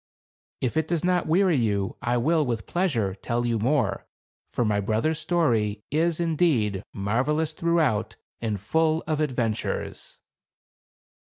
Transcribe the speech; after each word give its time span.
"If 0.61 0.77
it 0.77 0.87
does 0.87 1.03
not 1.05 1.27
weary 1.27 1.57
you, 1.57 1.95
I 2.01 2.17
will, 2.17 2.43
with 2.43 2.65
pleasure, 2.65 3.13
tell 3.13 3.45
you 3.45 3.59
more; 3.59 4.07
for 4.51 4.65
my 4.65 4.79
brother's 4.79 5.19
story 5.19 5.83
is, 5.91 6.19
indeed, 6.19 6.81
marvelous 6.91 7.53
throughout, 7.53 8.15
and 8.41 8.59
full 8.59 9.03
of 9.05 9.19
adventures." 9.19 10.17